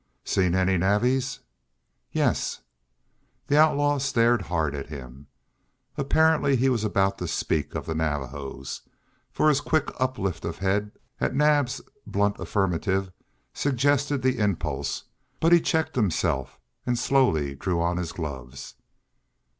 "Seen 0.25 0.55
any 0.55 0.79
Navvies?" 0.79 1.41
"Yes." 2.11 2.61
The 3.45 3.59
outlaw 3.59 3.99
stared 3.99 4.41
hard 4.41 4.73
at 4.73 4.89
him. 4.89 5.27
Apparently 5.95 6.55
he 6.55 6.69
was 6.69 6.83
about 6.83 7.19
to 7.19 7.27
speak 7.27 7.75
of 7.75 7.85
the 7.85 7.93
Navajos, 7.93 8.81
for 9.31 9.47
his 9.47 9.61
quick 9.61 9.89
uplift 9.99 10.43
of 10.43 10.57
head 10.57 10.91
at 11.19 11.35
Naab's 11.35 11.81
blunt 12.07 12.39
affirmative 12.39 13.11
suggested 13.53 14.23
the 14.23 14.39
impulse. 14.39 15.03
But 15.39 15.51
he 15.53 15.61
checked 15.61 15.95
himself 15.95 16.57
and 16.83 16.97
slowly 16.97 17.53
drew 17.53 17.79
on 17.79 17.97
his 17.97 18.11
gloves. 18.11 18.73